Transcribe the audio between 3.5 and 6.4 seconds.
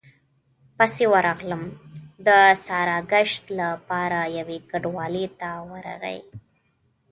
له پاره يوې کنډوالې ته ورغی،